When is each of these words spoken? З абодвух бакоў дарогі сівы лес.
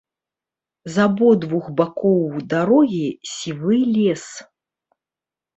З 0.93 1.03
абодвух 1.09 1.65
бакоў 1.81 2.23
дарогі 2.53 3.03
сівы 3.35 3.77
лес. 3.95 4.25